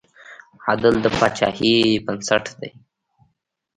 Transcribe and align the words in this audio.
عدل 0.67 0.95
د 1.03 1.05
پاچاهۍ 1.17 1.75
بنسټ 2.05 2.45
دی. 2.59 2.71